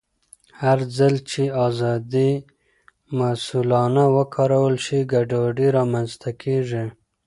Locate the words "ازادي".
1.67-2.31